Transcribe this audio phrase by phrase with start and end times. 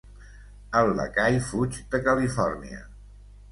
[0.79, 2.83] El lacai fuig de Califòrnia.